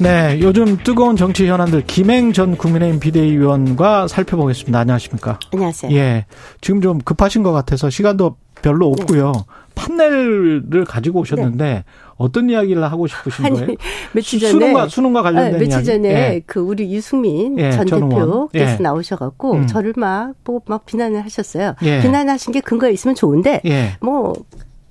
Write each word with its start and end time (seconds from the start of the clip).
네, 0.00 0.38
요즘 0.42 0.76
뜨거운 0.78 1.16
정치 1.16 1.46
현안들 1.46 1.84
김행 1.86 2.32
전 2.32 2.56
국민의힘 2.56 3.00
비대위원과 3.00 4.08
살펴보겠습니다. 4.08 4.78
안녕하십니까? 4.80 5.38
안녕하세요. 5.52 5.92
예, 5.96 6.26
지금 6.60 6.80
좀 6.80 6.98
급하신 6.98 7.42
것 7.42 7.52
같아서 7.52 7.90
시간도 7.90 8.36
별로 8.60 8.88
없고요. 8.88 9.32
네. 9.32 9.42
판넬을 9.74 10.84
가지고 10.86 11.20
오셨는데 11.20 11.64
네. 11.64 11.84
어떤 12.16 12.48
이야기를 12.48 12.84
하고 12.84 13.06
싶으신 13.06 13.44
아니, 13.44 13.58
거예요? 13.58 13.74
며칠 14.12 14.38
전에 14.38 14.52
수능과 14.52 14.88
수능과 14.88 15.22
관련된 15.22 15.54
아, 15.54 15.58
며칠 15.58 15.72
이야기? 15.72 15.84
전에 15.86 16.08
예. 16.08 16.42
그 16.46 16.60
우리 16.60 16.92
유승민 16.92 17.58
예, 17.58 17.72
전 17.72 17.84
대표께서 17.86 18.48
예. 18.54 18.76
나오셔갖고 18.80 19.52
음. 19.52 19.66
저를 19.66 19.94
막뭐막 19.96 20.86
비난을 20.86 21.24
하셨어요. 21.24 21.74
예. 21.82 22.00
비난하신 22.00 22.52
게 22.52 22.60
근거가 22.60 22.90
있으면 22.90 23.16
좋은데 23.16 23.60
예. 23.66 23.96
뭐 24.00 24.32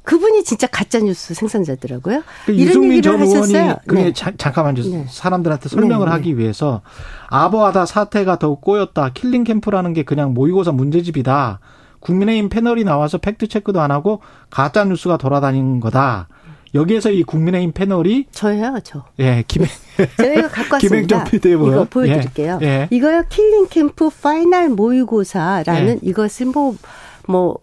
그분이 0.03 0.43
진짜 0.43 0.67
가짜 0.67 0.99
뉴스 0.99 1.34
생산자더라고요. 1.34 2.23
그 2.45 2.52
이런 2.52 2.84
얘기를 2.91 3.20
하셨어요. 3.20 3.77
그게 3.88 4.03
네. 4.03 4.13
잠깐만 4.13 4.76
좀 4.76 4.91
네. 4.91 5.05
사람들한테 5.09 5.70
설명을 5.70 6.05
네, 6.05 6.12
네. 6.12 6.17
하기 6.17 6.38
위해서 6.38 6.81
어버버하다 7.30 7.86
사태가 7.85 8.39
더 8.39 8.55
꼬였다. 8.55 9.12
killing 9.13 9.44
캠프라는 9.45 9.93
게 9.93 10.03
그냥 10.03 10.34
모의고사 10.34 10.71
문제집이다. 10.71 11.59
국민의힘 12.02 12.49
패널이 12.49 12.84
나와서 12.84 13.17
팩트 13.17 13.48
체크도 13.48 13.79
안 13.79 13.91
하고 13.91 14.21
가짜 14.49 14.84
뉴스가 14.84 15.17
돌아다니는 15.17 15.79
거다. 15.79 16.27
여기에서 16.76 17.12
이 17.12 17.23
국민의힘 17.23 17.71
패널이 17.71 18.26
저예요, 18.31 18.79
저. 18.84 19.05
예, 19.20 19.43
김행 19.48 19.70
저희가 20.17 20.49
갖고 20.49 20.76
왔습니다. 20.76 21.26
이거 21.31 21.85
보여드릴게요. 21.90 22.60
예, 22.62 22.65
예. 22.65 22.88
이거요, 22.90 23.23
killing 23.29 23.68
캠프 23.70 24.10
final 24.10 24.70
모의고사라는 24.70 25.99
예. 26.04 26.10
이것은 26.10 26.51
뭐뭐 26.51 26.76
뭐 27.27 27.57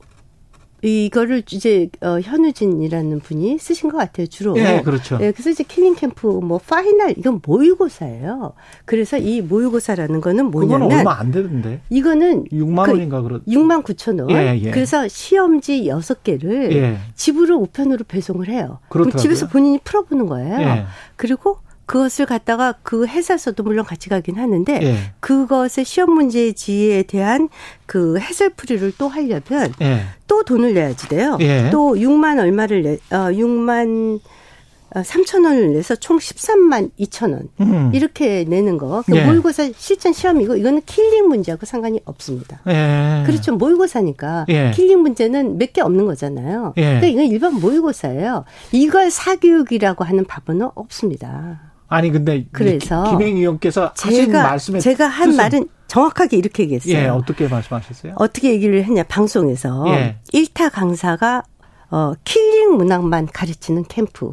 이거를 0.83 1.43
이제 1.51 1.89
어, 2.01 2.21
현우진이라는 2.21 3.21
분이 3.21 3.59
쓰신 3.59 3.91
것 3.91 3.99
같아요 3.99 4.27
주로. 4.27 4.57
예, 4.59 4.81
그렇죠. 4.83 5.19
예, 5.21 5.31
그래서 5.33 5.51
이제 5.51 5.65
killing 5.65 5.95
캠프 5.95 6.27
뭐 6.27 6.59
final 6.59 7.15
이건 7.17 7.41
모의고사예요. 7.45 8.55
그래서 8.85 9.19
이 9.19 9.41
모의고사라는 9.41 10.21
거는 10.21 10.47
뭐냐면 10.47 10.89
그건 10.89 10.99
얼마 10.99 11.19
안 11.19 11.31
되는데. 11.31 11.81
이거는 11.91 12.45
6만 12.45 12.85
그 12.85 12.93
원인가 12.93 13.23
그렇. 13.23 13.41
6만 13.45 13.85
9천 13.85 14.21
원. 14.21 14.31
예, 14.31 14.59
예. 14.63 14.71
그래서 14.71 15.07
시험지 15.09 15.85
6개를 15.85 16.73
예. 16.73 16.99
집으로 17.15 17.59
우편으로 17.59 18.05
배송을 18.07 18.49
해요. 18.49 18.79
그럼 18.89 19.11
집에서 19.13 19.49
본인이 19.49 19.79
풀어보는 19.83 20.27
거예요. 20.27 20.61
예. 20.61 20.85
그리고 21.17 21.59
그것을 21.91 22.25
갖다가 22.25 22.75
그 22.85 23.05
회사에서도 23.05 23.61
물론 23.65 23.85
같이 23.85 24.09
가긴 24.09 24.39
하는데 24.39 24.81
예. 24.81 25.13
그것의 25.19 25.85
시험 25.85 26.13
문제지에 26.13 27.03
대한 27.03 27.49
그 27.85 28.17
해설풀이를 28.21 28.93
또 28.97 29.09
하려면 29.09 29.73
예. 29.83 30.05
또 30.41 30.45
돈을 30.45 30.73
내야지 30.75 31.09
돼요. 31.09 31.37
예. 31.41 31.69
또 31.71 31.95
6만 31.95 32.39
얼마를 32.41 32.83
내, 32.83 32.93
어, 33.15 33.29
6만 33.31 34.21
3천 34.95 35.45
어, 35.45 35.49
원을 35.49 35.75
내서 35.75 35.95
총 35.95 36.17
13만 36.19 36.91
2천 36.99 37.33
원 37.33 37.49
음. 37.61 37.91
이렇게 37.95 38.45
내는 38.49 38.79
거. 38.79 39.03
그 39.07 39.15
예. 39.17 39.25
모의고사 39.25 39.71
실전 39.77 40.13
시험이고 40.13 40.57
이거는 40.57 40.81
killing 40.87 41.29
문제하고 41.29 41.67
상관이 41.67 42.01
없습니다. 42.07 42.61
예. 42.69 43.23
그렇죠. 43.27 43.55
모의고사니까 43.55 44.47
예. 44.49 44.71
killing 44.75 45.01
문제는 45.01 45.59
몇 45.59 45.73
개 45.73 45.81
없는 45.83 46.07
거잖아요. 46.07 46.73
예. 46.79 46.83
그러니까 46.83 47.07
이건 47.07 47.25
일반 47.27 47.55
모의고사예요. 47.61 48.45
이걸 48.73 49.11
사교육이라고 49.11 50.03
하는 50.05 50.25
바보는 50.25 50.71
없습니다. 50.75 51.61
아니 51.89 52.11
근데 52.11 52.47
그래서 52.51 53.05
김행 53.11 53.37
의원께서 53.37 53.93
하신 53.97 54.33
말씀에 54.33 54.79
제가 54.81 55.07
한 55.07 55.31
뜻은? 55.31 55.37
말은 55.37 55.69
정확하게 55.91 56.37
이렇게 56.37 56.63
얘기했어요. 56.63 56.95
예, 56.95 57.07
어떻게 57.09 57.49
말씀하셨어요? 57.49 58.13
어떻게 58.15 58.53
얘기를 58.53 58.85
했냐 58.85 59.03
방송에서 59.03 59.85
예. 59.89 60.17
1타 60.33 60.71
강사가 60.71 61.43
어 61.91 62.13
killing 62.25 62.77
문항만 62.77 63.27
가르치는 63.33 63.85
캠프. 63.89 64.31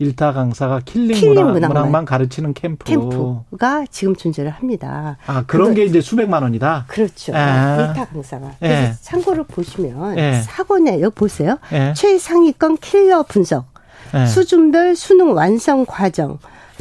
1타 0.00 0.34
강사가 0.34 0.80
killing, 0.84 1.14
killing 1.14 1.34
문항, 1.34 1.52
문항만, 1.52 1.76
문항만, 1.76 2.04
가르치는 2.06 2.54
캠프. 2.54 2.84
캠프가 2.86 3.84
지금 3.90 4.16
존재를 4.16 4.50
합니다. 4.50 5.18
아, 5.26 5.44
그런 5.46 5.74
게 5.74 5.84
이제 5.84 6.00
수백만 6.00 6.42
원이다? 6.42 6.86
그렇죠. 6.88 7.36
아. 7.36 7.92
1타 7.94 8.08
강사가. 8.12 8.48
예. 8.62 8.68
그래서 8.68 8.98
참고로 9.02 9.44
보시면 9.44 10.18
예. 10.18 10.40
사고내, 10.42 11.00
여기 11.02 11.14
보세요. 11.14 11.58
예. 11.72 11.92
최상위권 11.94 12.78
킬러 12.78 13.22
분석, 13.24 13.66
예. 14.14 14.26
수준별 14.26 14.96
수능 14.96 15.34
완성 15.34 15.84
과정, 15.86 16.38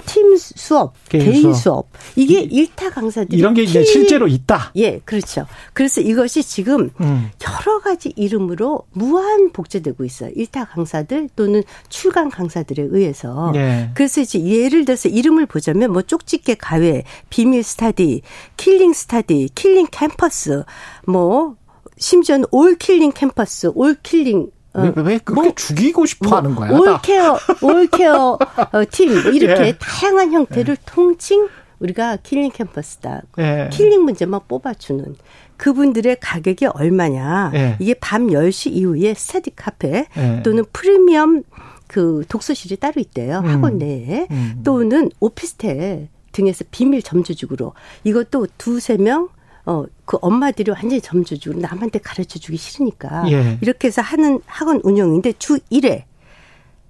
팀 0.10 0.36
수업, 0.38 0.94
개인, 1.08 1.32
개인 1.32 1.54
수업. 1.54 1.88
이게 2.16 2.40
일타 2.42 2.90
강사들이 2.90 3.38
이런 3.38 3.54
게 3.54 3.62
이제 3.62 3.84
실제로 3.84 4.28
있다. 4.28 4.72
예, 4.76 5.00
그렇죠. 5.06 5.46
그래서 5.74 6.02
이것이 6.02 6.42
지금 6.42 6.90
음. 7.00 7.30
여러 7.48 7.80
가지 7.80 8.12
이름으로 8.16 8.88
무한 8.92 9.52
복제되고 9.52 10.04
있어요. 10.04 10.32
일타 10.36 10.66
강사들 10.66 11.30
또는 11.36 11.62
출강 11.90 12.30
강사들에 12.30 12.88
의해서. 12.90 13.52
예. 13.56 13.92
그래서 13.94 14.22
이제 14.22 14.44
예를 14.44 14.84
들어서 14.84 15.10
이름을 15.10 15.46
보자면 15.46 15.94
뭐 15.94 16.02
쪽집게 16.02 16.56
가외, 16.56 17.04
비밀 17.30 17.64
study, 17.64 18.24
killing 18.58 18.94
study, 18.94 19.50
killing 19.54 19.88
캠프, 19.92 20.64
뭐 21.06 21.56
심지어는 21.98 22.46
all 22.50 22.76
killing 22.78 23.12
캠프, 23.12 23.70
all 23.76 23.96
killing 24.02 24.40
어, 24.42 24.59
왜, 24.74 24.94
왜 24.96 25.18
그렇게 25.18 25.34
뭐, 25.34 25.52
죽이고 25.56 26.06
싶어 26.06 26.30
뭐, 26.30 26.38
하는 26.38 26.56
거야? 26.56 26.72
all 26.72 26.96
care, 26.96 27.38
all 27.62 27.94
care 27.94 28.38
어, 28.72 28.84
팀, 28.92 29.10
이렇게 29.34 29.68
예. 29.68 29.78
다양한 29.80 30.32
형태를 30.32 30.78
예. 30.80 30.84
통칭 30.86 31.50
우리가 31.80 32.18
killing 32.18 32.52
캠프다. 32.52 33.24
예. 33.40 33.70
killing 33.72 34.04
문제만 34.04 34.42
뽑아주는 34.48 35.16
그분들의 35.58 36.18
가격이 36.20 36.68
얼마냐. 36.68 37.52
예. 37.56 37.78
이게 37.80 37.94
밤 37.96 38.28
10시 38.28 38.72
이후에 38.72 39.14
스타디 39.14 39.52
카페 39.56 40.06
예. 40.18 40.42
또는 40.44 40.66
프리미엄 40.72 41.44
그 41.88 42.24
독서실이 42.30 42.78
따로 42.78 42.94
있대요. 42.98 43.40
음. 43.40 43.46
학원 43.46 43.78
내에. 43.78 44.28
음. 44.30 44.62
또는 44.64 45.10
오피스텔 45.20 46.08
등에서 46.32 46.64
비밀 46.70 47.02
점조직으로 47.02 47.74
이것도 48.04 48.48
두세 48.58 48.98
명 48.98 49.30
어, 49.70 49.86
그 50.04 50.18
엄마들이 50.22 50.72
완전히 50.72 51.00
점조직이고 51.00 51.60
남한테 51.60 52.00
가르쳐 52.00 52.40
주기 52.40 52.58
싫으니까. 52.58 53.32
예. 53.32 53.60
이렇게 53.62 53.90
해서 53.90 54.02
하는 54.02 54.42
학원 54.48 54.82
운영인데 54.84 55.34
주 55.34 55.60
1회 55.72 56.06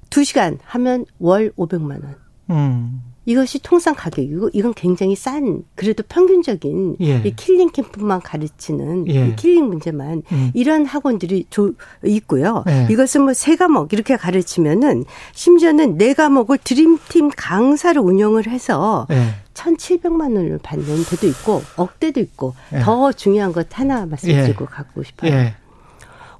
2시간 0.10 0.60
하면 0.64 1.06
월 1.20 1.52
500만 1.58 2.02
원. 2.02 2.16
음. 2.52 3.02
이것이 3.30 3.60
통상 3.60 3.94
가격이고 3.96 4.50
이건 4.54 4.74
굉장히 4.74 5.16
싼 5.16 5.64
그래도 5.76 6.02
평균적인 6.10 6.98
예. 7.02 7.22
이 7.24 7.36
killing 7.36 7.70
캠프만 7.70 8.22
가르치는 8.22 9.08
예. 9.08 9.28
이 9.28 9.36
killing 9.36 9.66
문제만 9.68 10.24
음. 10.32 10.52
이런 10.56 10.84
학원들이 10.84 11.46
조, 11.52 11.74
있고요. 12.04 12.64
예. 12.68 12.88
이것은 12.90 13.22
뭐 13.22 13.34
세 13.34 13.56
과목 13.56 13.94
이렇게 13.94 14.18
가르치면은 14.18 15.06
심지어는 15.34 16.00
네 16.00 16.16
과목을 16.16 16.58
드림팀 16.64 17.30
강사를 17.38 18.02
운영을 18.02 18.48
해서 18.48 19.06
예. 19.12 19.36
1,700만 19.54 20.36
원을 20.36 20.60
받는 20.64 21.04
데도 21.06 21.28
있고 21.28 21.62
억대도 21.76 22.20
있고 22.22 22.56
예. 22.74 22.80
더 22.80 23.12
중요한 23.12 23.54
것 23.54 23.68
하나 23.78 24.08
말씀드리고 24.08 24.66
예. 24.66 24.68
가고 24.68 25.04
싶어요. 25.04 25.32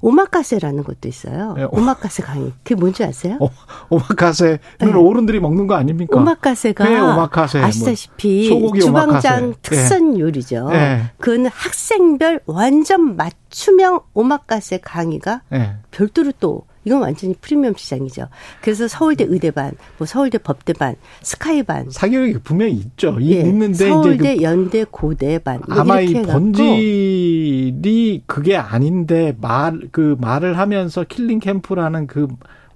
오마카세라는 0.00 0.84
것도 0.84 1.08
있어요. 1.08 1.54
네. 1.56 1.66
오 1.70 1.80
마카세 1.80 2.22
강의. 2.22 2.52
그게 2.62 2.74
뭔지 2.74 3.04
아세요? 3.04 3.36
오, 3.40 3.50
오마카세는 3.90 4.58
네. 4.78 4.92
어른들이 4.92 5.40
먹는 5.40 5.66
거 5.66 5.74
아닙니까? 5.74 6.16
오마카세가 6.18 6.84
네, 6.84 6.98
오마카세. 6.98 7.58
뭐 7.58 7.68
아시다시피 7.68 8.48
뭐 8.50 8.72
주방장 8.78 9.44
오마카세. 9.44 9.58
특선 9.62 10.14
네. 10.14 10.20
요리죠. 10.20 10.68
네. 10.70 11.02
그거는 11.18 11.50
학생별 11.52 12.40
완전 12.46 13.16
맞춤형 13.16 14.00
오마카세 14.14 14.78
강의가 14.78 15.42
네. 15.50 15.76
별도로 15.90 16.32
또 16.40 16.62
이건 16.84 17.02
완전히 17.02 17.34
프리미엄 17.40 17.74
시장이죠. 17.76 18.28
그래서 18.62 18.88
서울대 18.88 19.24
의대반, 19.28 19.72
뭐 19.98 20.06
서울대 20.06 20.38
법대반, 20.38 20.96
스카이반. 21.22 21.90
사교육이 21.90 22.38
분명히 22.42 22.72
있죠. 22.74 23.18
예. 23.20 23.40
있는데 23.40 23.88
서울대, 23.88 24.36
그 24.36 24.42
연대, 24.42 24.84
고대반. 24.90 25.60
뭐 25.68 25.78
아마 25.78 26.00
이 26.00 26.12
본질이 26.22 28.22
그게 28.26 28.56
아닌데 28.56 29.36
말 29.40 29.80
그 29.92 30.16
말을 30.20 30.58
하면서 30.58 31.04
killing 31.04 31.40
캠프라는 31.40 32.06
그 32.06 32.28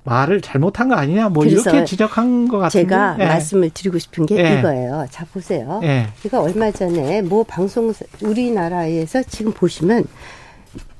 말을 0.04 0.40
잘못한 0.42 0.88
거 0.88 0.94
아니냐 0.94 1.30
뭐 1.30 1.44
이렇게 1.44 1.84
지적한 1.84 2.48
것 2.48 2.58
같은데 2.58 2.86
제가 2.88 3.16
예. 3.20 3.24
말씀을 3.24 3.70
드리고 3.70 3.98
싶은 3.98 4.26
게 4.26 4.36
예. 4.36 4.58
이거예요. 4.58 5.06
자 5.10 5.24
보세요. 5.32 5.80
예. 5.82 6.08
제가 6.22 6.42
얼마 6.42 6.70
전에 6.70 7.22
뭐 7.22 7.42
방송 7.44 7.92
우리나라에서 8.22 9.22
지금 9.22 9.52
보시면 9.52 10.04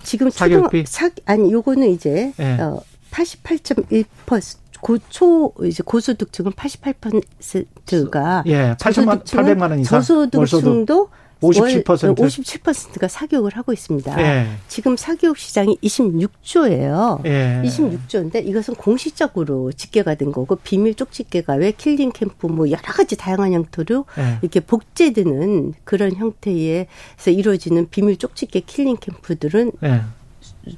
지금 0.03 0.31
초등 0.31 0.69
사 0.87 1.11
아니 1.27 1.53
요거는 1.53 1.91
이제 1.91 2.33
예. 2.39 2.53
어 2.61 2.81
88.1% 3.14 4.64
고초 4.81 5.55
이제 5.64 5.82
고소득층은 5.82 6.52
88%가 6.52 8.43
예, 8.46 8.75
8천만 8.78 9.25
800만 9.25 9.70
원 9.70 9.78
이상 9.78 10.00
저소득층도 10.00 11.08
57%. 11.40 12.16
57%가 12.16 13.08
사교육을 13.08 13.56
하고 13.56 13.72
있습니다. 13.72 14.20
예. 14.20 14.46
지금 14.69 14.96
사교육 14.96 15.37
시장이 15.37 15.76
26조예요. 15.82 17.25
예. 17.26 17.62
26조인데 17.64 18.46
이것은 18.46 18.75
공식적으로 18.75 19.72
집계가 19.72 20.14
된 20.14 20.32
거고 20.32 20.56
비밀 20.56 20.94
족집게가 20.94 21.55
왜 21.55 21.72
killing 21.73 22.12
캠프 22.12 22.46
뭐 22.46 22.70
여러 22.70 22.82
가지 22.82 23.16
다양한 23.16 23.52
형태로 23.52 24.06
예. 24.19 24.38
이렇게 24.43 24.61
복제되는 24.61 25.75
그런 25.84 26.14
형태에서 26.14 27.31
이루어지는 27.31 27.88
비밀 27.90 28.16
족집게 28.17 28.61
killing 28.61 28.97
캠프들은 29.00 29.72
예. 29.82 30.02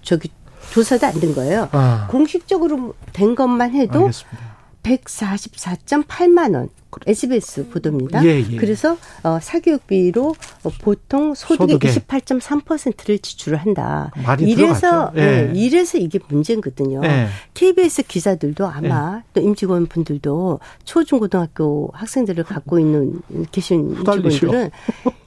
저기 0.03 0.31
조사도 0.71 1.07
안 1.07 1.21
된 1.21 1.35
거예요. 1.35 1.69
아. 1.73 2.07
공식적으로 2.11 2.95
된 3.13 3.35
것만 3.35 3.73
해도 3.75 4.01
알겠습니다. 4.01 4.57
144.8만 4.83 6.55
원. 6.55 6.69
SBS 7.07 7.69
보도입니다. 7.69 8.25
예, 8.25 8.39
예. 8.51 8.57
그래서 8.57 8.97
어, 9.23 9.39
사교육비로 9.41 10.35
어, 10.65 10.71
보통 10.83 11.35
소득의 11.35 11.75
소득에. 11.75 12.19
28.3%를 12.19 13.19
지출을 13.19 13.59
한다. 13.59 14.11
이래서 14.41 15.13
예. 15.17 15.21
네, 15.21 15.53
이래서 15.55 15.99
이게 15.99 16.19
문제거든요. 16.29 17.03
예. 17.05 17.27
KBS 17.55 18.05
기자들도 18.05 18.67
아마 18.67 19.19
예. 19.19 19.23
또 19.35 19.41
임직원 19.41 19.87
분들도 19.87 20.61
초중고등학교 20.85 21.91
학생들을 21.93 22.45
갖고 22.45 22.79
있는 22.79 23.21
계신 23.53 23.91
임직원들은 24.01 24.71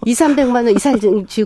2, 0.06 0.13
300만 0.13 0.56
원 0.56 0.69
이상 0.69 0.97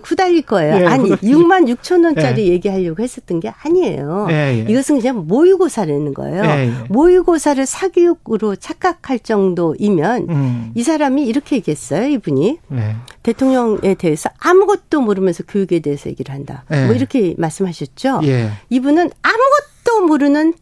후달릴 0.04 0.42
거예요. 0.42 0.76
예, 0.76 0.86
아니, 0.86 1.10
후달리. 1.10 1.32
6만 1.32 1.76
6천 1.76 2.04
원짜리 2.04 2.48
얘기하려고 2.48 3.02
했었던 3.02 3.40
게 3.40 3.52
아니에요. 3.62 4.28
이것은 4.68 5.00
그냥 5.00 5.26
모의고사라는 5.26 6.14
거예요. 6.14 6.42
모의고사를 6.88 7.66
사교육으로 7.66 8.56
착각할 8.56 9.18
정도이면 9.18 10.03
보면 10.04 10.26
음. 10.28 10.72
이 10.74 10.82
사람이 10.82 11.24
이렇게 11.26 11.56
얘기했어요. 11.56 12.06
이분이 12.08 12.58
네. 12.68 12.96
대통령에 13.22 13.94
대해서 13.94 14.28
아무것도 14.38 15.00
모르면서 15.00 15.42
교육에 15.44 15.80
대해서 15.80 16.10
얘기를 16.10 16.34
한다. 16.34 16.64
네. 16.68 16.86
뭐 16.86 16.94
이렇게 16.94 17.34
말씀하셨죠. 17.38 18.20
예. 18.24 18.50
이분은 18.68 19.10
아무것도 19.22 20.06
모르는 20.06 20.54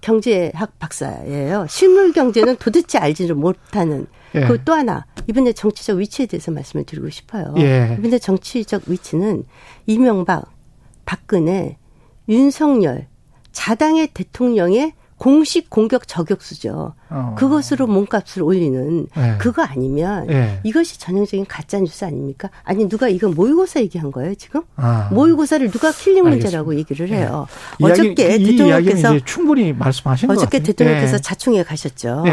경제학 0.00 0.78
박사예요. 0.78 1.66
실물 1.68 2.12
경제는 2.12 2.56
도대체 2.56 2.98
알지를 2.98 3.34
못하는. 3.34 4.06
예. 4.34 4.46
그또 4.46 4.72
하나 4.72 5.06
이분의 5.28 5.54
정치적 5.54 5.98
위치에 5.98 6.26
대해서 6.26 6.50
말씀을 6.50 6.84
드리고 6.84 7.10
싶어요. 7.10 7.54
예. 7.58 7.96
이분의 7.98 8.20
정치적 8.20 8.82
위치는 8.86 9.44
이명박, 9.86 10.50
박근혜, 11.04 11.76
윤석열, 12.28 13.06
자당의 13.52 14.08
대통령의 14.08 14.92
공식 15.18 15.70
공격 15.70 16.06
저격수죠. 16.06 16.94
어. 17.08 17.34
그것으로 17.38 17.86
몸값을 17.86 18.42
올리는 18.42 19.06
네. 19.16 19.34
그거 19.38 19.62
아니면 19.62 20.26
네. 20.26 20.60
이것이 20.62 20.98
전형적인 20.98 21.46
가짜 21.46 21.78
뉴스 21.78 22.04
아닙니까? 22.04 22.50
아니 22.64 22.88
누가 22.88 23.08
이거 23.08 23.28
모의고사 23.28 23.80
얘기한 23.80 24.12
거예요 24.12 24.34
지금? 24.34 24.62
아. 24.76 25.08
모의고사를 25.12 25.70
누가 25.70 25.90
killing 25.90 26.24
문제라고 26.24 26.74
얘기를 26.74 27.08
해요. 27.08 27.46
네. 27.80 27.86
어저께 27.86 28.28
이야기, 28.28 28.44
대통령께서 28.44 29.18
충분히 29.24 29.72
말씀하신 29.72 30.30
어저께 30.30 30.60
대통령께서 30.60 31.16
네. 31.16 31.22
자총에 31.22 31.62
가셨죠. 31.62 32.24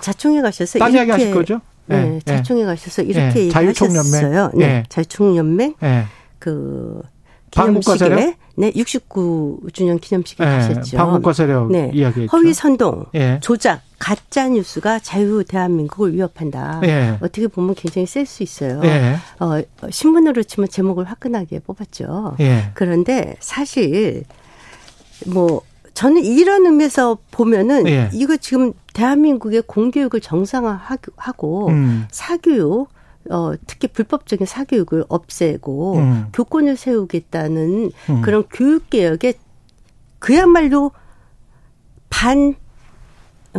자총에 0.00 0.40
가셔서 0.40 0.78
딴 0.78 0.92
이렇게 0.92 1.10
하실 1.10 1.34
거죠? 1.34 1.60
네, 1.86 2.20
자총에 2.24 2.64
가셔서 2.64 3.02
이렇게 3.02 3.44
얘기하셨어요. 3.46 4.50
네, 4.54 4.84
자유총연맹 4.88 5.74
그 6.38 7.02
기념식에 7.64 8.36
네, 8.58 8.70
69주년 8.72 10.00
기념식에 10.00 10.44
네, 10.44 10.50
가셨죠. 10.50 10.96
반국가 10.96 11.32
세력 11.32 11.70
네. 11.70 11.90
이야기했죠. 11.92 12.34
허위 12.36 12.54
선동, 12.54 13.06
네. 13.12 13.38
조작, 13.42 13.82
가짜 13.98 14.48
뉴스가 14.48 14.98
자유 14.98 15.44
대한민국을 15.44 16.14
위협한다. 16.14 16.80
네. 16.80 17.16
어떻게 17.20 17.46
보면 17.48 17.74
굉장히 17.74 18.06
셀 18.06 18.26
수 18.26 18.42
있어요. 18.42 18.80
네. 18.80 19.16
어, 19.40 19.60
신문으로 19.90 20.42
치면 20.42 20.68
제목을 20.68 21.04
화끈하게 21.04 21.60
뽑았죠. 21.60 22.36
네. 22.38 22.70
그런데 22.74 23.36
사실 23.40 24.24
뭐 25.26 25.62
저는 25.94 26.24
이런 26.24 26.66
의미에서 26.66 27.16
보면은 27.30 27.84
이거 28.12 28.36
지금 28.36 28.72
대한민국의 28.92 29.62
공교육을 29.66 30.20
정상화하고 30.20 31.68
음. 31.68 32.06
사교육 32.10 32.88
어, 33.30 33.54
특히 33.66 33.88
불법적인 33.88 34.46
사교육을 34.46 35.04
없애고 35.08 35.96
음. 35.96 36.26
교권을 36.32 36.76
세우겠다는 36.76 37.90
음. 38.10 38.22
그런 38.22 38.44
교육개혁에 38.44 39.34
그야말로 40.18 40.92
반 42.08 42.54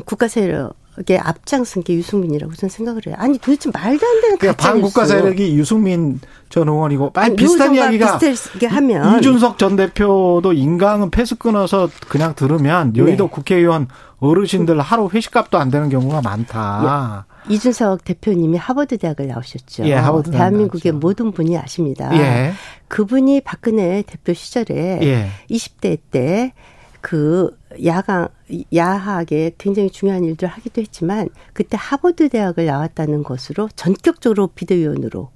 국가 0.05 0.27
세력 0.27 0.76
에 1.09 1.17
앞장선 1.17 1.83
게 1.83 1.93
유승민이라고 1.93 2.53
저는 2.55 2.69
생각을 2.71 3.03
해요. 3.05 3.15
아니 3.19 3.37
도대체 3.37 3.69
말도 3.71 4.05
안 4.05 4.21
되는 4.21 4.37
그러니까 4.37 4.63
반국가 4.63 5.05
세력이 5.05 5.55
유승민 5.55 6.19
전 6.49 6.67
의원이고 6.67 7.11
아니, 7.13 7.35
비슷한 7.35 7.75
이야기가 7.75 8.17
비슷하게 8.17 8.65
하면 8.65 9.19
이준석 9.19 9.59
전 9.59 9.75
대표도 9.75 10.53
인강은 10.53 11.11
패스 11.11 11.35
끊어서 11.35 11.87
그냥 12.07 12.33
들으면 12.33 12.97
여의도 12.97 13.25
네. 13.25 13.29
국회의원 13.29 13.87
어르신들 14.19 14.81
하루 14.81 15.07
회식값도 15.13 15.59
안 15.59 15.69
되는 15.69 15.89
경우가 15.89 16.21
많다. 16.21 17.25
예. 17.47 17.53
이준석 17.53 18.03
대표님이 18.03 18.57
하버드 18.57 18.97
대학을 18.97 19.27
나오셨죠. 19.27 19.85
예, 19.85 19.93
하버드 19.93 20.31
대한민국의 20.31 20.93
나왔죠. 20.93 21.07
모든 21.07 21.31
분이 21.31 21.57
아십니다. 21.57 22.09
예. 22.17 22.53
그분이 22.87 23.41
박근혜 23.41 24.01
대표 24.01 24.33
시절에 24.33 24.99
예. 25.03 25.29
20대 25.51 25.99
때 26.09 26.53
그 27.01 27.57
야강 27.83 28.29
야학에 28.73 29.53
굉장히 29.57 29.89
중요한 29.89 30.23
일들을 30.23 30.49
하기도 30.49 30.81
했지만 30.81 31.29
그때 31.53 31.77
하버드 31.79 32.29
대학을 32.29 32.65
나왔다는 32.65 33.23
것으로 33.23 33.69
전격적으로 33.75 34.47
비대위원으로 34.47 35.29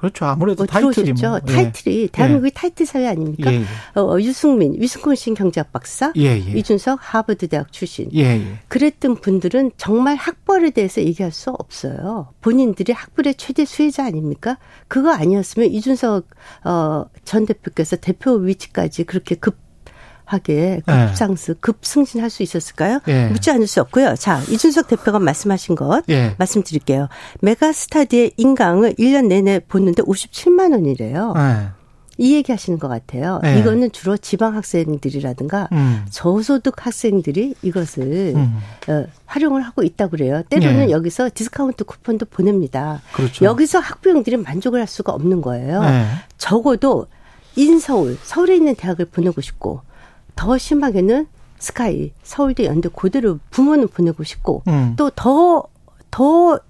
그렇죠. 0.00 0.24
아무래도 0.24 0.64
뭐 0.64 0.66
타이틀이 0.66 1.12
뭐. 1.12 1.40
예. 1.46 1.52
타이틀이 1.52 2.08
대한민국의 2.08 2.52
예. 2.54 2.58
타이틀 2.58 2.86
사회 2.86 3.06
아닙니까? 3.06 3.52
예, 3.52 3.60
예. 3.60 4.00
어, 4.00 4.18
유승민, 4.18 4.74
위스콘신 4.80 5.34
경제학 5.34 5.72
박사, 5.72 6.12
예, 6.16 6.22
예. 6.22 6.38
이준석 6.38 6.98
하버드 7.02 7.48
대학 7.48 7.70
출신. 7.70 8.08
그랬던 8.68 9.16
분들은 9.16 9.72
정말 9.76 10.16
학벌에 10.16 10.70
대해서 10.70 11.02
얘기할 11.02 11.32
수 11.32 11.50
없어요. 11.50 12.32
본인들이 12.40 12.94
학벌의 12.94 13.34
최대 13.34 13.66
수혜자 13.66 14.06
아닙니까? 14.06 14.56
그거 14.88 15.12
아니었으면 15.12 15.68
이준석 15.70 16.26
어, 16.64 17.04
전 17.24 17.44
대표께서 17.44 17.96
대표 17.96 18.32
위치까지 18.32 19.04
그렇게 19.04 19.34
급 19.34 19.58
하게 20.32 20.80
네. 20.86 21.06
급상승, 21.06 21.54
급승진할 21.60 22.30
수 22.30 22.42
있었을까요? 22.42 23.00
예. 23.08 23.28
묻지 23.28 23.50
않을 23.50 23.66
수 23.66 23.80
없고요. 23.80 24.14
자, 24.16 24.40
이준석 24.48 24.88
대표가 24.88 25.18
말씀하신 25.18 25.74
것 25.74 26.02
예. 26.08 26.34
말씀드릴게요. 26.38 27.08
메가스타디의 27.40 28.32
인강을 28.36 28.94
1년 28.94 29.26
내내 29.26 29.60
보는데 29.60 30.02
57만 30.02 30.72
원이래요. 30.72 31.34
예. 31.36 31.80
이 32.20 32.34
얘기 32.34 32.52
하시는 32.52 32.78
것 32.78 32.86
같아요. 32.86 33.40
네. 33.42 33.58
이거는 33.58 33.92
주로 33.92 34.18
지방 34.18 34.54
학생들이라든가 34.54 35.68
음. 35.72 36.04
저소득 36.10 36.86
학생들이 36.86 37.54
이것을 37.62 38.34
음. 38.36 38.58
어, 38.88 39.06
활용을 39.24 39.62
하고 39.62 39.82
있다고 39.82 40.10
그래요. 40.10 40.42
때로는 40.50 40.86
네. 40.88 40.90
여기서 40.90 41.30
디스카운트 41.32 41.84
쿠폰도 41.84 42.26
보냅니다. 42.26 43.00
그렇죠. 43.12 43.46
여기서 43.46 43.78
학부형들이 43.78 44.36
만족을 44.36 44.80
할 44.80 44.86
수가 44.86 45.12
없는 45.12 45.40
거예요. 45.40 45.80
네. 45.80 46.06
적어도 46.36 47.06
in서울, 47.56 48.18
서울에 48.22 48.54
있는 48.56 48.74
대학을 48.74 49.06
보내고 49.06 49.40
싶고 49.40 49.80
더 50.36 50.58
심하게는 50.58 51.26
SKY, 51.58 52.12
서울대, 52.22 52.64
연대 52.64 52.88
고대로 52.88 53.38
부모는 53.50 53.88
보내고 53.88 54.24
싶고 54.24 54.62
음. 54.68 54.94
또더 54.96 55.64
더 56.10 56.60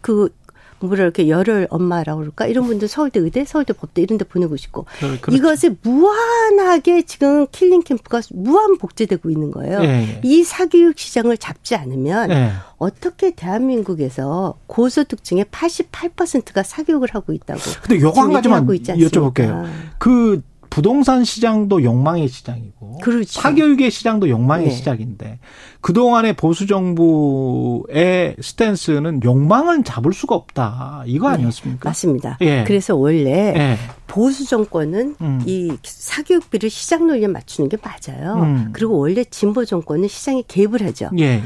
그 0.00 0.34
뭐라 0.80 1.02
이렇게 1.02 1.28
열혈 1.28 1.66
엄마라고 1.70 2.20
그럴까 2.20 2.46
이런 2.46 2.66
분들 2.66 2.86
서울대 2.86 3.18
의대, 3.18 3.44
서울대 3.44 3.72
법대 3.72 4.00
이런 4.00 4.16
데 4.16 4.24
보내고 4.24 4.56
싶고 4.56 4.86
그렇죠. 5.00 5.32
이것이 5.32 5.70
무한하게 5.82 7.02
지금 7.02 7.48
killing 7.50 7.82
camp가 7.82 8.20
무한 8.30 8.78
복제되고 8.78 9.28
있는 9.28 9.50
거예요. 9.50 9.80
네. 9.80 10.20
이 10.22 10.44
사교육 10.44 10.96
시장을 10.96 11.36
잡지 11.38 11.74
않으면 11.74 12.28
네. 12.28 12.52
어떻게 12.76 13.32
대한민국에서 13.32 14.54
고소득층의 14.68 15.46
88%가 15.46 16.62
사교육을 16.62 17.08
하고 17.12 17.32
있다고? 17.32 17.60
근데 17.82 18.00
요거 18.00 18.20
한 18.20 18.32
가지만 18.32 18.64
여쭤볼게요. 18.64 19.68
그 19.98 20.42
부동산 20.70 21.24
시장도 21.24 21.82
욕망의 21.82 22.28
시장이고 22.28 22.98
그렇죠. 22.98 23.40
사교육의 23.40 23.90
시장도 23.90 24.28
욕망의 24.28 24.68
네. 24.68 24.74
시장인데 24.74 25.38
그동안의 25.80 26.34
보수 26.34 26.66
정부의 26.66 28.36
스탠스는 28.40 29.20
욕망을 29.24 29.84
잡을 29.84 30.12
수가 30.12 30.34
없다. 30.34 31.04
이거 31.06 31.28
네. 31.28 31.34
아니었습니까? 31.34 31.84
네, 31.84 31.88
맞습니다. 31.88 32.38
예. 32.40 32.64
그래서 32.66 32.96
원래 32.96 33.54
예. 33.56 33.76
보수 34.06 34.46
정권은 34.46 35.16
음. 35.20 35.40
이 35.46 35.76
사교육비를 35.82 36.70
시장 36.70 37.06
논리에 37.06 37.28
맞추는 37.28 37.68
게 37.68 37.76
맞아요. 37.82 38.42
음. 38.42 38.70
그리고 38.72 38.98
원래 38.98 39.24
진보 39.24 39.64
정권은 39.64 40.08
시장에 40.08 40.42
개입을 40.46 40.82
하죠. 40.82 41.10
예. 41.18 41.42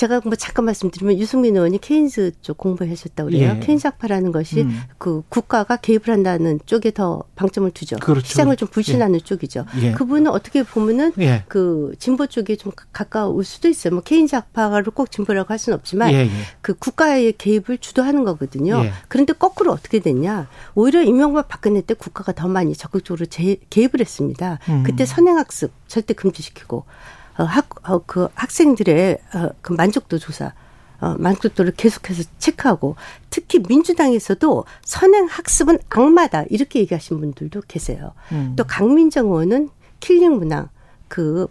제가 0.00 0.22
뭐 0.24 0.34
잠깐 0.34 0.64
말씀드리면 0.64 1.18
유승민 1.18 1.56
의원이 1.56 1.78
케인즈 1.78 2.32
쪽 2.40 2.56
공부하셨다고 2.56 3.28
그래요. 3.28 3.56
예. 3.56 3.60
케인즈 3.60 3.86
학파라는 3.86 4.32
것이 4.32 4.62
음. 4.62 4.80
그 4.96 5.22
국가가 5.28 5.76
개입을 5.76 6.08
한다는 6.08 6.58
쪽에 6.64 6.90
더 6.90 7.24
방점을 7.36 7.70
두죠. 7.72 7.96
그렇죠. 7.98 8.26
시장을 8.26 8.56
좀 8.56 8.68
불신하는 8.68 9.16
예. 9.16 9.20
쪽이죠. 9.20 9.66
예. 9.82 9.92
그분은 9.92 10.30
어떻게 10.30 10.62
보면은 10.62 11.12
예. 11.18 11.44
그 11.48 11.92
진보 11.98 12.26
쪽에 12.26 12.56
좀 12.56 12.72
가까울 12.92 13.44
수도 13.44 13.68
있어요. 13.68 13.92
뭐 13.92 14.02
케인즈 14.02 14.34
학파를 14.34 14.84
꼭 14.84 15.10
진보라고 15.10 15.50
할 15.50 15.58
수는 15.58 15.78
없지만 15.78 16.12
예, 16.12 16.20
예. 16.20 16.30
그 16.62 16.72
국가의 16.72 17.34
개입을 17.36 17.76
주도하는 17.78 18.24
거거든요. 18.24 18.82
그런데 19.08 19.34
거꾸로 19.34 19.70
어떻게 19.70 19.98
됐냐? 19.98 20.48
오히려 20.74 21.02
이명박 21.02 21.48
박근혜 21.48 21.82
때 21.82 21.92
국가가 21.92 22.32
더 22.32 22.48
많이 22.48 22.74
적극적으로 22.74 23.26
제, 23.26 23.58
개입을 23.68 24.00
했습니다. 24.00 24.60
음. 24.70 24.82
그때 24.82 25.04
선행학습 25.04 25.70
절대 25.88 26.14
금지시키고 26.14 26.78
어, 26.78 26.84
학, 27.34 27.68
어, 27.88 28.02
그 28.06 28.28
학생들의 28.34 29.18
어, 29.34 29.48
그 29.60 29.72
만족도 29.72 30.18
조사 30.18 30.52
어, 31.00 31.14
만족도를 31.18 31.72
계속해서 31.72 32.24
체크하고 32.38 32.96
특히 33.30 33.62
민주당에서도 33.66 34.64
선행 34.84 35.26
학습은 35.26 35.78
악마다 35.88 36.44
이렇게 36.50 36.80
얘기하신 36.80 37.20
분들도 37.20 37.62
계세요. 37.68 38.12
음. 38.32 38.54
또 38.56 38.64
강민정 38.64 39.26
의원은 39.26 39.70
killing 40.00 40.36
문항 40.36 40.68
그 41.08 41.46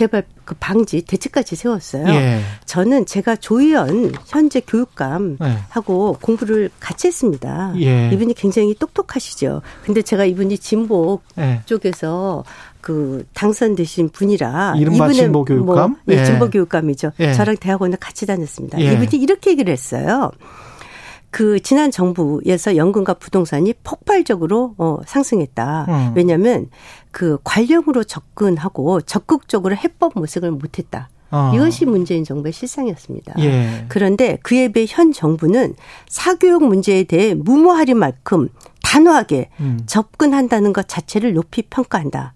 재발 0.00 0.22
그 0.46 0.54
방지 0.58 1.02
대책까지 1.02 1.56
세웠어요. 1.56 2.08
예. 2.08 2.40
저는 2.64 3.04
제가 3.04 3.36
조희연 3.36 4.12
현재 4.28 4.62
교육감하고 4.66 6.16
예. 6.16 6.24
공부를 6.24 6.70
같이 6.80 7.08
했습니다. 7.08 7.74
예. 7.76 8.08
이분이 8.10 8.32
굉장히 8.32 8.74
똑똑하시죠. 8.74 9.60
근데 9.84 10.00
제가 10.00 10.24
이분이 10.24 10.56
진보 10.56 11.20
예. 11.36 11.60
쪽에서 11.66 12.44
그 12.80 13.26
당선되신 13.34 14.08
분이라 14.08 14.76
이분의 14.78 15.12
진보 15.12 15.44
교육감, 15.44 15.98
뭐, 16.06 16.16
예, 16.16 16.24
진보 16.24 16.48
교육감이죠. 16.48 17.12
예. 17.20 17.34
저랑 17.34 17.58
대학원을 17.58 17.98
같이 17.98 18.24
다녔습니다. 18.24 18.78
이분이 18.78 19.22
이렇게 19.22 19.50
얘기를 19.50 19.70
했어요. 19.70 20.30
그 21.30 21.60
지난 21.60 21.90
정부에서 21.90 22.76
연금과 22.76 23.14
부동산이 23.14 23.74
폭발적으로 23.84 24.74
어 24.78 24.98
상승했다. 25.06 25.86
음. 25.88 26.12
왜냐하면 26.16 26.68
그 27.10 27.38
관념으로 27.44 28.04
접근하고 28.04 29.00
적극적으로 29.02 29.76
해법 29.76 30.12
모색을 30.16 30.50
못했다. 30.50 31.08
어. 31.30 31.52
이것이 31.54 31.86
문재인 31.86 32.24
정부의 32.24 32.52
실상이었습니다. 32.52 33.34
예. 33.38 33.84
그런데 33.88 34.36
그에 34.42 34.68
비해 34.68 34.86
현 34.88 35.12
정부는 35.12 35.74
사교육 36.08 36.64
문제에 36.64 37.04
대해 37.04 37.34
무모하리 37.34 37.94
만큼 37.94 38.48
단호하게 38.82 39.50
음. 39.60 39.80
접근한다는 39.86 40.72
것 40.72 40.88
자체를 40.88 41.34
높이 41.34 41.62
평가한다. 41.62 42.34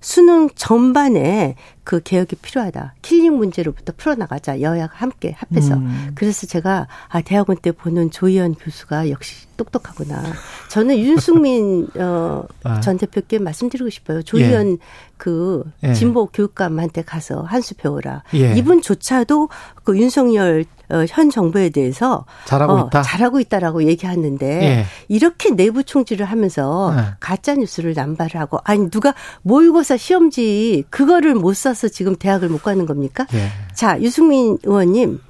수능 0.00 0.48
전반에 0.54 1.56
그 1.84 2.00
개혁이 2.02 2.36
필요하다. 2.36 2.94
killing 3.00 3.36
문제로부터 3.36 3.92
풀어나가자. 3.96 4.60
여야가 4.60 4.92
함께 4.96 5.36
합해서. 5.36 5.74
음. 5.74 6.10
그래서 6.16 6.46
제가 6.46 6.88
아 7.08 7.20
대학원 7.22 7.56
때 7.58 7.70
보는 7.70 8.10
조희연 8.10 8.56
교수가 8.56 9.10
역시 9.10 9.46
똑똑하구나. 9.56 10.22
저는 10.68 10.98
윤승민 10.98 11.88
어, 11.96 12.44
아. 12.64 12.80
전 12.80 12.98
대표께 12.98 13.38
말씀드리고 13.38 13.88
싶어요. 13.90 14.22
조희연 14.22 14.72
예. 14.72 14.76
그 15.16 15.62
예. 15.84 15.94
진보 15.94 16.26
교육감한테 16.26 17.02
가서 17.02 17.42
한수 17.42 17.74
배워라. 17.76 18.24
예. 18.34 18.54
이분조차도 18.56 19.48
그 19.84 19.96
윤석열 19.96 20.64
어, 20.88 21.04
현 21.08 21.30
정부에 21.30 21.70
대해서 21.70 22.24
잘하고 22.44 22.72
어, 22.72 22.86
있다. 22.86 23.02
잘하고 23.02 23.40
있다라고 23.40 23.84
얘기하는데 23.84 24.46
예. 24.62 24.84
이렇게 25.08 25.50
내부 25.50 25.82
총질을 25.82 26.26
하면서 26.26 26.94
예. 26.96 27.14
가짜 27.20 27.54
뉴스를 27.54 27.94
남발하고 27.94 28.58
아니 28.64 28.90
누가 28.90 29.14
모의고사 29.42 29.96
시험지 29.96 30.84
그거를 30.90 31.34
못 31.34 31.54
써서 31.54 31.88
지금 31.88 32.14
대학을 32.16 32.48
못 32.48 32.62
가는 32.62 32.86
겁니까? 32.86 33.26
예. 33.34 33.48
자 33.74 34.00
유승민 34.00 34.58
의원님 34.62 35.20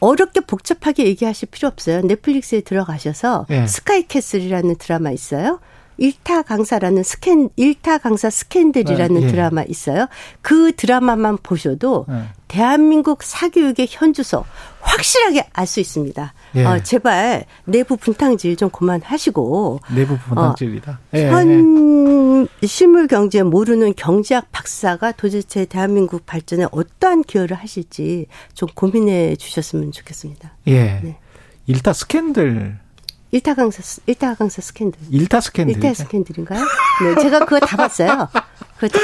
어렵게 0.00 0.40
복잡하게 0.40 1.06
얘기하실 1.06 1.48
필요 1.50 1.68
없어요. 1.68 2.02
넷플릭스에 2.02 2.60
들어가셔서 2.60 3.46
예. 3.50 3.66
스카이캐슬이라는 3.66 4.76
드라마 4.76 5.10
있어요. 5.10 5.60
일타 5.96 6.42
강사라는 6.42 7.02
스캔 7.02 7.50
일타 7.56 7.98
강사 7.98 8.30
스캔들이라는 8.30 9.20
네, 9.20 9.26
예. 9.26 9.30
드라마 9.30 9.62
있어요. 9.62 10.06
그 10.42 10.72
드라마만 10.74 11.38
보셔도 11.42 12.06
네. 12.08 12.24
대한민국 12.48 13.22
사교육의 13.22 13.88
현주소 13.90 14.44
확실하게 14.80 15.48
알 15.52 15.66
수 15.66 15.80
있습니다. 15.80 16.34
예. 16.56 16.64
어, 16.64 16.82
제발 16.82 17.46
내부 17.64 17.96
분탕질 17.96 18.56
좀 18.56 18.70
그만하시고 18.70 19.80
내부 19.94 20.18
분탕질이다. 20.18 20.92
어, 20.92 20.98
예. 21.14 21.28
현 21.28 22.48
실물 22.62 23.06
경제 23.06 23.42
모르는 23.42 23.94
경제학 23.96 24.52
박사가 24.52 25.12
도대체 25.12 25.64
대한민국 25.64 26.26
발전에 26.26 26.66
어떠한 26.70 27.22
기여를 27.22 27.56
하실지 27.56 28.26
좀 28.52 28.68
고민해 28.74 29.36
주셨으면 29.36 29.92
좋겠습니다. 29.92 30.52
예. 30.66 31.00
네. 31.02 31.18
일타 31.66 31.92
스캔들 31.92 32.78
일타 33.34 33.54
강사 33.54 33.82
일타 34.06 34.34
강사 34.34 34.62
스캔들. 34.62 35.00
일타 35.10 35.40
스캔들. 35.40 35.74
일타 35.74 35.92
스캔들인가요? 35.92 36.64
네, 37.02 37.20
제가 37.20 37.40
그거 37.40 37.58
다 37.58 37.76
봤어요. 37.76 38.28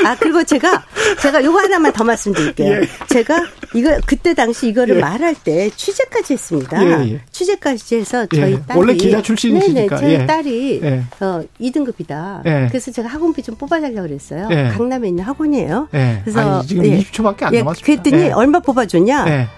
아 0.06 0.16
그리고 0.20 0.44
제가 0.44 0.84
제가 1.20 1.42
요거 1.42 1.58
하나만 1.58 1.92
더 1.92 2.04
말씀드릴게요. 2.04 2.74
예. 2.74 2.88
제가 3.08 3.44
이거 3.74 3.98
그때 4.06 4.32
당시 4.34 4.68
이거를 4.68 4.96
예. 4.96 5.00
말할 5.00 5.34
때 5.34 5.68
취재까지 5.70 6.34
했습니다. 6.34 6.80
예, 6.84 7.14
예. 7.14 7.20
취재까지 7.32 7.96
해서 7.96 8.24
예. 8.32 8.40
저희 8.40 8.66
딸이 8.66 8.78
원래 8.78 8.94
기자 8.94 9.20
출신이시니까 9.20 9.96
네네, 9.96 10.00
저희 10.00 10.12
예. 10.12 10.26
딸이 10.26 10.80
어 11.18 11.42
2등급이다. 11.60 12.68
그래서 12.68 12.92
제가 12.92 13.08
학원비 13.08 13.42
좀 13.42 13.56
뽑아달라고 13.56 14.06
그랬어요. 14.06 14.46
강남에 14.48 15.08
있는 15.08 15.24
학원이에요. 15.24 15.88
그래서 15.90 16.58
아니, 16.58 16.68
지금 16.68 16.84
20초밖에 16.84 17.42
안 17.42 17.54
남았어요. 17.54 17.82
그랬더니 17.84 18.30
얼마 18.30 18.60
뽑아줬냐? 18.60 19.48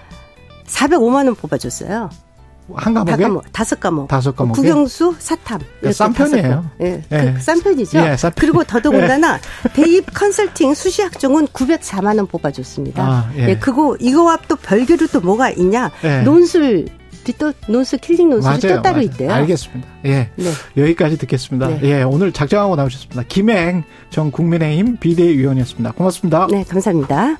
405만 0.65 1.25
원 1.27 1.35
뽑아줬어요. 1.35 2.09
한 2.75 2.93
과목에 2.93 3.23
과목, 3.23 3.51
다섯 3.51 3.79
과목. 3.79 4.07
다섯 4.07 4.35
과목. 4.35 4.55
국영수, 4.55 5.15
사탐. 5.19 5.59
싼 5.91 6.13
편이에요. 6.13 6.65
예. 6.81 7.03
예. 7.11 7.33
그, 7.35 7.41
싼 7.41 7.61
편이죠. 7.61 7.99
예, 7.99 8.15
싼 8.15 8.31
그리고 8.35 8.63
더더군다나 8.63 9.39
예. 9.67 9.73
대입 9.73 10.05
컨설팅 10.13 10.73
수시 10.73 11.01
학종은 11.01 11.47
904만 11.47 12.17
원 12.17 12.27
뽑아줬습니다. 12.27 13.03
아, 13.03 13.31
예. 13.37 13.49
예. 13.49 13.57
그거 13.57 13.97
이거와 13.99 14.39
또 14.47 14.55
별개로 14.55 15.07
또 15.07 15.19
뭐가 15.21 15.49
있냐? 15.51 15.91
예. 16.03 16.21
논술 16.21 16.87
또 17.37 17.53
논술 17.69 17.99
killing 17.99 18.29
논술이 18.29 18.67
맞아요, 18.67 18.77
또 18.77 18.81
따로 18.81 18.95
맞아요. 18.95 19.01
있대요. 19.01 19.31
알겠습니다. 19.31 19.87
예. 20.05 20.29
네. 20.35 20.51
여기까지 20.75 21.17
듣겠습니다. 21.17 21.67
네. 21.67 21.79
예. 21.83 22.03
오늘 22.03 22.31
작정하고 22.31 22.75
나오셨습니다. 22.75 23.23
김행 23.27 23.83
전 24.09 24.31
국민의힘 24.31 24.97
비대위원이었습니다. 24.97 25.91
고맙습니다. 25.91 26.47
네, 26.51 26.65
감사합니다. 26.67 27.37